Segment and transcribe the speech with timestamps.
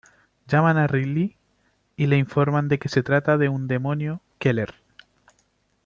[0.47, 1.37] Llaman a Riley
[1.95, 4.73] y le informan de que se trata de un demonio Keller.